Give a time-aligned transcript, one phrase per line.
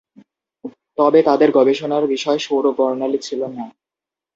[0.97, 3.65] তবে তাঁদের গবেষণার বিষয় সৌর বর্ণালি ছিল না।